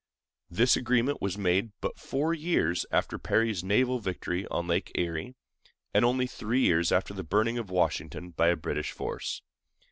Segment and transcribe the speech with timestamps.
[0.49, 5.35] This agreement was made but four years after Perry's naval victory on Lake Erie,
[5.93, 9.43] and only three years after the burning of Washington by a British force.